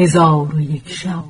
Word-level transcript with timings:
هزار 0.00 0.54
و 0.54 0.60
یک 0.60 0.88
شب. 0.88 1.24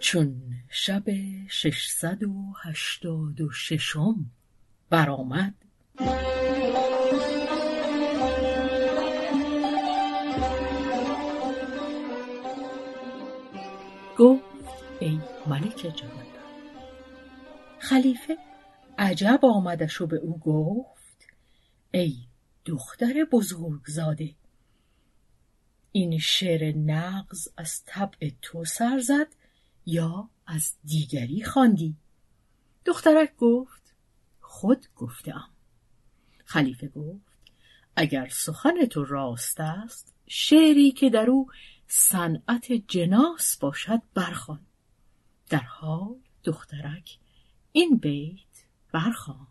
چون 0.00 0.42
شب 0.70 1.02
ششصد 1.50 2.22
و 2.22 2.52
هشتاد 2.62 3.40
و 3.40 3.50
ششم 3.50 4.30
برآمد 4.90 5.54
گفت 14.18 14.44
ای 15.00 15.20
ملک 15.46 15.76
جوان 15.76 16.24
خلیفه 17.78 18.36
عجب 18.98 19.40
آمدش 19.42 20.00
و 20.00 20.06
به 20.06 20.16
او 20.16 20.38
گفت 20.38 21.26
ای 21.94 22.14
دختر 22.64 23.26
بزرگزاده. 23.32 24.34
این 25.92 26.18
شعر 26.18 26.76
نغز 26.76 27.48
از 27.56 27.82
طبع 27.86 28.30
تو 28.42 28.64
سر 28.64 28.98
زد 28.98 29.34
یا 29.86 30.30
از 30.46 30.74
دیگری 30.84 31.44
خواندی؟ 31.44 31.96
دخترک 32.84 33.36
گفت 33.36 33.94
خود 34.40 34.86
گفتم 34.96 35.50
خلیفه 36.44 36.88
گفت 36.88 37.34
اگر 37.96 38.28
سخن 38.28 38.84
تو 38.84 39.04
راست 39.04 39.60
است 39.60 40.14
شعری 40.26 40.90
که 40.92 41.10
در 41.10 41.30
او 41.30 41.50
صنعت 41.86 42.72
جناس 42.72 43.56
باشد 43.56 44.02
برخوان. 44.14 44.66
در 45.48 45.58
حال 45.58 46.16
دخترک 46.44 47.18
این 47.72 47.96
بیت 47.96 48.64
برخوان. 48.92 49.46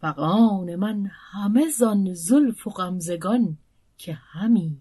فقان 0.00 0.76
من 0.76 1.10
همه 1.12 1.68
زان 1.68 2.14
زلف 2.14 2.66
و 2.66 2.70
غمزگان 2.70 3.58
که 3.98 4.14
همی. 4.14 4.80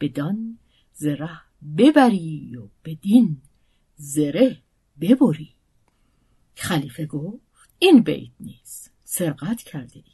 بدان 0.00 0.58
زره 0.94 1.40
ببری 1.78 2.56
و 2.56 2.68
بدین 2.84 3.42
زره 3.96 4.62
ببری. 5.00 5.54
خلیفه 6.54 7.06
گفت 7.06 7.70
این 7.78 8.02
بیت 8.02 8.32
نیست. 8.40 8.92
سرقت 9.04 9.62
کرده 9.62 9.96
ای. 9.96 10.12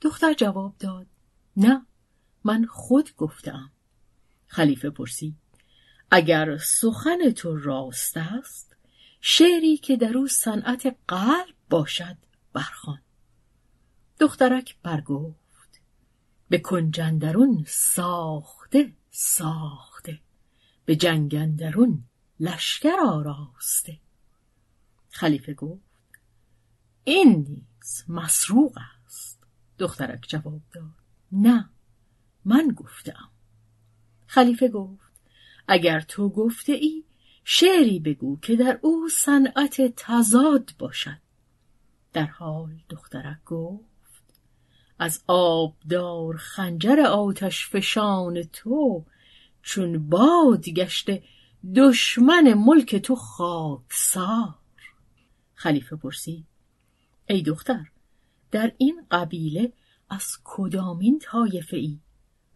دختر 0.00 0.34
جواب 0.34 0.74
داد 0.78 1.06
نه 1.56 1.86
من 2.44 2.66
خود 2.66 3.16
گفتم. 3.16 3.70
خلیفه 4.46 4.90
پرسید 4.90 5.36
اگر 6.10 6.56
سخن 6.56 7.30
تو 7.30 7.56
راست 7.56 8.16
است 8.16 8.76
شعری 9.20 9.76
که 9.76 9.96
در 9.96 10.18
او 10.18 10.28
صنعت 10.28 10.96
قلب 11.08 11.54
باشد 11.70 12.16
برخوان. 12.52 13.00
دخترک 14.20 14.76
برگفت. 14.82 15.80
به 16.48 16.58
کنجندرون 16.58 17.64
ساخته 17.68 18.92
ساخته. 19.10 20.20
به 20.84 20.96
جنگندرون 20.96 22.04
لشکر 22.40 22.96
آراسته. 23.06 23.98
خلیفه 25.10 25.54
گفت 25.54 25.82
این 27.04 27.46
نیز 27.48 28.04
مسروق 28.08 28.78
است. 29.06 29.38
دخترک 29.78 30.24
جواب 30.28 30.60
داد 30.72 30.84
نه 31.32 31.70
من 32.44 32.68
گفتم. 32.76 33.30
خلیفه 34.26 34.68
گفت 34.68 35.12
اگر 35.68 36.00
تو 36.00 36.28
گفته 36.28 36.72
ای 36.72 37.04
شعری 37.44 37.98
بگو 37.98 38.38
که 38.40 38.56
در 38.56 38.78
او 38.82 39.08
صنعت 39.08 39.94
تزاد 39.96 40.70
باشد. 40.78 41.18
در 42.12 42.26
حال 42.26 42.80
دخترک 42.88 43.44
گفت 43.44 43.93
از 44.98 45.22
آبدار 45.26 46.36
خنجر 46.36 47.00
آتش 47.00 47.68
فشان 47.68 48.42
تو 48.42 49.04
چون 49.62 50.08
باد 50.08 50.68
گشته 50.68 51.22
دشمن 51.76 52.54
ملک 52.54 52.96
تو 52.96 53.16
خاکسار. 53.16 54.54
خلیفه 55.54 55.96
پرسید 55.96 56.46
ای 57.28 57.42
دختر 57.42 57.90
در 58.50 58.72
این 58.78 59.06
قبیله 59.10 59.72
از 60.10 60.38
کدامین 60.44 61.18
طایفه 61.18 61.76
ای؟ 61.76 61.98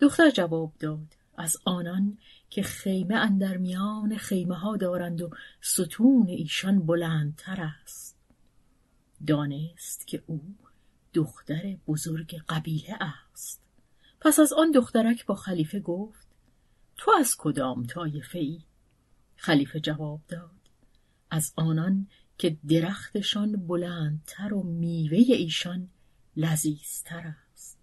دختر 0.01 0.31
جواب 0.31 0.73
داد 0.79 1.17
از 1.37 1.57
آنان 1.65 2.19
که 2.51 2.63
خیمه 2.63 3.15
اندر 3.15 3.57
میان 3.57 4.17
خیمه 4.17 4.55
ها 4.55 4.77
دارند 4.77 5.23
و 5.23 5.31
ستون 5.61 6.29
ایشان 6.29 6.87
بلندتر 6.87 7.71
است. 7.83 8.17
دانست 9.27 10.07
که 10.07 10.23
او 10.27 10.55
دختر 11.15 11.77
بزرگ 11.87 12.43
قبیله 12.49 12.97
است. 13.01 13.63
پس 14.21 14.39
از 14.39 14.53
آن 14.53 14.71
دخترک 14.71 15.27
با 15.27 15.35
خلیفه 15.35 15.81
گفت 15.81 16.27
تو 16.97 17.11
از 17.19 17.37
کدام 17.39 17.87
طایفه 17.87 18.39
ای 18.39 18.61
خلیفه 19.37 19.81
جواب 19.81 20.21
داد 20.29 20.51
از 21.31 21.53
آنان 21.57 22.07
که 22.39 22.57
درختشان 22.69 23.67
بلندتر 23.67 24.55
و 24.55 24.63
میوه 24.63 25.19
ایشان 25.19 25.89
لذیذتر 26.37 27.35
است. 27.53 27.79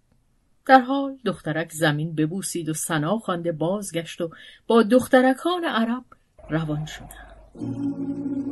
در 0.66 0.80
حال 0.80 1.18
دخترک 1.24 1.72
زمین 1.72 2.14
ببوسید 2.14 2.68
و 2.68 2.74
سنا 2.74 3.18
خوانده 3.18 3.52
بازگشت 3.52 4.20
و 4.20 4.30
با 4.66 4.82
دخترکان 4.82 5.64
عرب 5.64 6.04
روان 6.50 6.86
شدند. 6.86 8.45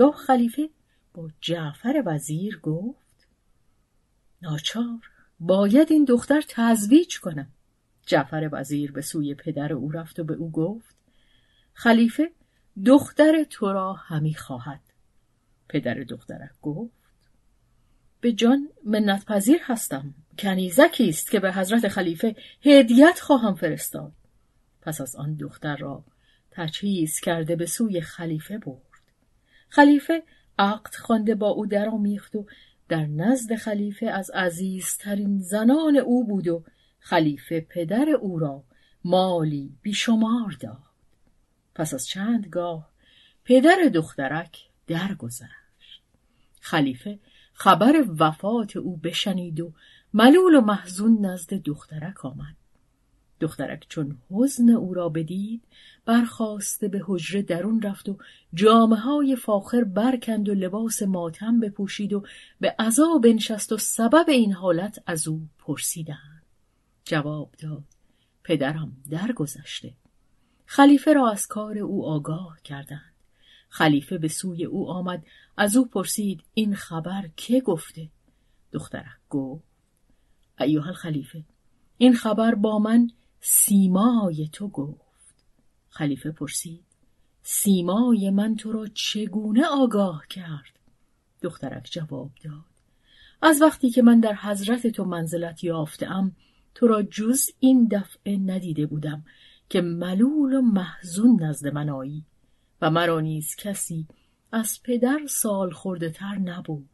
آنگاه 0.00 0.16
خلیفه 0.16 0.70
با 1.14 1.30
جعفر 1.40 2.02
وزیر 2.06 2.58
گفت 2.62 3.26
ناچار 4.42 5.10
باید 5.40 5.92
این 5.92 6.04
دختر 6.04 6.42
تزویج 6.48 7.18
کنم. 7.20 7.48
جعفر 8.06 8.48
وزیر 8.52 8.92
به 8.92 9.02
سوی 9.02 9.34
پدر 9.34 9.72
او 9.72 9.90
رفت 9.92 10.20
و 10.20 10.24
به 10.24 10.34
او 10.34 10.50
گفت 10.50 10.96
خلیفه 11.72 12.30
دختر 12.86 13.44
تو 13.44 13.72
را 13.72 13.92
همی 13.92 14.34
خواهد. 14.34 14.80
پدر 15.68 15.94
دخترک 15.94 16.52
گفت 16.62 16.92
به 18.20 18.32
جان 18.32 18.68
منت 18.84 19.24
پذیر 19.24 19.58
هستم. 19.62 20.14
کنیزکی 20.38 21.08
است 21.08 21.30
که 21.30 21.40
به 21.40 21.52
حضرت 21.52 21.88
خلیفه 21.88 22.36
هدیت 22.62 23.20
خواهم 23.20 23.54
فرستاد. 23.54 24.12
پس 24.82 25.00
از 25.00 25.16
آن 25.16 25.34
دختر 25.34 25.76
را 25.76 26.04
تجهیز 26.50 27.20
کرده 27.20 27.56
به 27.56 27.66
سوی 27.66 28.00
خلیفه 28.00 28.58
برد. 28.58 28.87
خلیفه 29.68 30.22
عقد 30.58 30.94
خوانده 30.94 31.34
با 31.34 31.48
او 31.48 31.66
درآمیخت 31.66 32.36
و 32.36 32.46
در 32.88 33.06
نزد 33.06 33.54
خلیفه 33.54 34.06
از 34.06 34.30
عزیزترین 34.30 35.38
زنان 35.38 35.96
او 35.96 36.26
بود 36.26 36.48
و 36.48 36.64
خلیفه 36.98 37.60
پدر 37.60 38.08
او 38.20 38.38
را 38.38 38.64
مالی 39.04 39.76
بیشمار 39.82 40.56
داد. 40.60 40.78
پس 41.74 41.94
از 41.94 42.06
چندگاه 42.06 42.90
پدر 43.44 43.90
دخترک 43.94 44.58
درگذشت. 44.86 46.02
خلیفه 46.60 47.18
خبر 47.52 48.04
وفات 48.18 48.76
او 48.76 48.96
بشنید 48.96 49.60
و 49.60 49.72
ملول 50.14 50.54
و 50.54 50.60
محزون 50.60 51.26
نزد 51.26 51.54
دخترک 51.54 52.24
آمد. 52.24 52.56
دخترک 53.40 53.86
چون 53.88 54.18
حزن 54.30 54.70
او 54.70 54.94
را 54.94 55.08
بدید 55.08 55.62
برخواسته 56.04 56.88
به 56.88 57.02
حجره 57.06 57.42
درون 57.42 57.82
رفت 57.82 58.08
و 58.08 58.18
جامه 58.54 58.96
های 58.96 59.36
فاخر 59.36 59.84
برکند 59.84 60.48
و 60.48 60.54
لباس 60.54 61.02
ماتم 61.02 61.60
بپوشید 61.60 62.12
و 62.12 62.24
به 62.60 62.74
عذا 62.78 63.18
بنشست 63.22 63.72
و 63.72 63.78
سبب 63.78 64.24
این 64.28 64.52
حالت 64.52 65.02
از 65.06 65.28
او 65.28 65.48
پرسیدند. 65.58 66.42
جواب 67.04 67.54
داد 67.58 67.84
پدرم 68.44 68.96
درگذشته. 69.10 69.94
خلیفه 70.66 71.12
را 71.12 71.30
از 71.30 71.46
کار 71.46 71.78
او 71.78 72.06
آگاه 72.06 72.58
کردند. 72.64 73.12
خلیفه 73.68 74.18
به 74.18 74.28
سوی 74.28 74.64
او 74.64 74.90
آمد 74.90 75.24
از 75.56 75.76
او 75.76 75.86
پرسید 75.86 76.42
این 76.54 76.74
خبر 76.74 77.30
که 77.36 77.60
گفته. 77.60 78.08
دخترک 78.72 79.18
گفت 79.30 79.64
ایوه 80.60 80.92
خلیفه 80.92 81.44
این 81.98 82.14
خبر 82.14 82.54
با 82.54 82.78
من 82.78 83.10
سیمای 83.40 84.48
تو 84.52 84.68
گفت. 84.68 85.34
خلیفه 85.88 86.30
پرسید. 86.30 86.84
سیمای 87.42 88.30
من 88.30 88.56
تو 88.56 88.72
را 88.72 88.86
چگونه 88.86 89.66
آگاه 89.66 90.26
کرد؟ 90.30 90.78
دخترک 91.42 91.88
جواب 91.92 92.30
داد. 92.44 92.64
از 93.42 93.62
وقتی 93.62 93.90
که 93.90 94.02
من 94.02 94.20
در 94.20 94.34
حضرت 94.34 94.86
تو 94.86 95.04
منزلت 95.04 95.64
یافتم 95.64 96.32
تو 96.74 96.86
را 96.86 97.02
جز 97.02 97.50
این 97.60 97.88
دفعه 97.92 98.36
ندیده 98.36 98.86
بودم 98.86 99.24
که 99.68 99.80
ملول 99.80 100.54
و 100.54 100.60
محزون 100.60 101.42
نزد 101.42 101.66
من 101.66 101.90
آیی 101.90 102.24
و 102.82 102.90
مرا 102.90 103.20
نیز 103.20 103.56
کسی 103.56 104.06
از 104.52 104.82
پدر 104.84 105.20
سال 105.28 105.70
خورده 105.70 106.10
تر 106.10 106.34
نبود. 106.38 106.88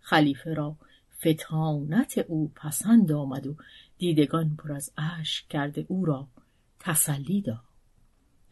خلیفه 0.00 0.54
را 0.54 0.76
فتانت 1.20 2.18
او 2.18 2.52
پسند 2.54 3.12
آمد 3.12 3.46
و 3.46 3.56
دیدگان 3.98 4.56
پر 4.56 4.72
از 4.72 4.92
اشک 4.96 5.48
کرده 5.48 5.86
او 5.88 6.04
را 6.04 6.28
تسلی 6.80 7.40
داد. 7.40 7.64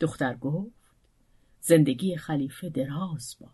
دختر 0.01 0.35
گفت 0.35 0.71
زندگی 1.61 2.17
خلیفه 2.17 2.69
دراز 2.69 3.37
باد. 3.41 3.51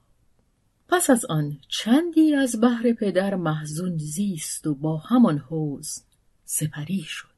پس 0.89 1.11
از 1.11 1.25
آن 1.25 1.59
چندی 1.69 2.35
از 2.35 2.61
بهر 2.61 2.93
پدر 2.93 3.35
محزون 3.35 3.99
زیست 3.99 4.67
و 4.67 4.75
با 4.75 4.97
همان 4.97 5.39
حوز 5.39 6.03
سپری 6.45 7.03
شد. 7.03 7.33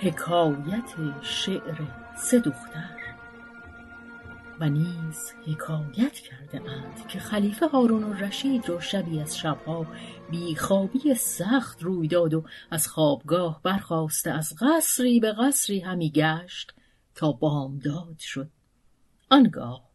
حکایت 0.00 0.94
شعر 1.22 1.82
سه 2.16 2.38
دختر. 2.38 3.04
و 4.60 4.68
نیز 4.68 5.32
حکایت 5.46 6.12
کرده 6.12 6.70
اند 6.70 7.08
که 7.08 7.18
خلیفه 7.18 7.66
هارون 7.66 8.04
الرشید 8.04 8.68
را 8.68 8.80
شبی 8.80 9.20
از 9.20 9.38
شبها 9.38 9.86
بیخوابی 10.30 11.14
سخت 11.14 11.82
روی 11.82 12.08
داد 12.08 12.34
و 12.34 12.44
از 12.70 12.88
خوابگاه 12.88 13.60
برخواسته 13.62 14.30
از 14.30 14.52
قصری 14.60 15.20
به 15.20 15.32
قصری 15.32 15.80
همی 15.80 16.10
گشت 16.10 16.74
تا 17.14 17.32
بامداد 17.32 18.18
شد. 18.18 18.50
آنگاه 19.30 19.90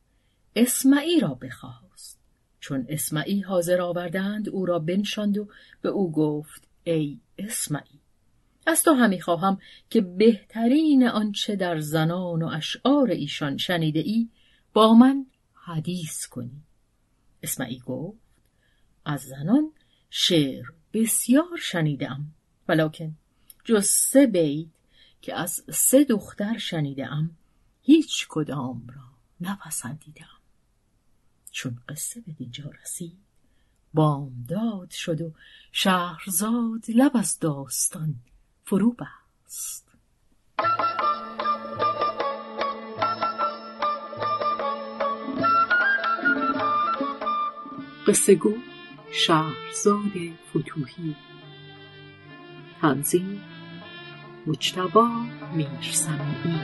اسمعی 0.55 1.19
را 1.19 1.33
بخواست. 1.33 2.19
چون 2.59 2.85
اسمعی 2.89 3.41
حاضر 3.41 3.81
آوردند 3.81 4.49
او 4.49 4.65
را 4.65 4.79
بنشاند 4.79 5.37
و 5.37 5.47
به 5.81 5.89
او 5.89 6.11
گفت 6.11 6.67
ای 6.83 7.19
اسمعی 7.37 7.98
از 8.69 8.83
تو 8.83 8.93
همی 8.93 9.21
خواهم 9.21 9.59
که 9.89 10.01
بهترین 10.01 11.07
آنچه 11.07 11.55
در 11.55 11.79
زنان 11.79 12.41
و 12.41 12.47
اشعار 12.47 13.09
ایشان 13.09 13.57
شنیده 13.57 13.99
ای 13.99 14.29
با 14.73 14.93
من 14.93 15.25
حدیث 15.53 16.25
کنی. 16.25 16.63
اسمعی 17.43 17.79
گفت 17.79 18.19
از 19.05 19.21
زنان 19.21 19.71
شعر 20.09 20.65
بسیار 20.93 21.57
شنیدم 21.61 22.25
ولیکن 22.67 23.17
جز 23.63 23.85
سه 23.85 24.27
بیت 24.27 24.67
که 25.21 25.35
از 25.35 25.63
سه 25.73 26.03
دختر 26.03 26.57
شنیدم 26.57 27.29
هیچ 27.81 28.25
کدام 28.29 28.87
را 28.87 29.03
نپسندیدم 29.41 30.39
چون 31.51 31.79
قصه 31.89 32.21
به 32.21 32.31
دینجا 32.31 32.71
رسید 32.83 33.17
بامداد 33.93 34.91
شد 34.91 35.21
و 35.21 35.33
شهرزاد 35.71 36.85
لب 36.89 37.11
از 37.17 37.39
داستان 37.39 38.15
فرو 38.69 38.95
بست 39.45 39.87
قصه 48.07 48.35
گو 48.35 48.53
شهرزاد 49.11 50.11
فتوحی 50.49 51.15
تنظیم 52.81 53.41
مجتبا 54.47 55.09
میرسمی 55.53 56.59